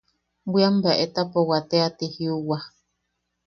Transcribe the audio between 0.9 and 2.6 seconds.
etapowa teati jiuwa.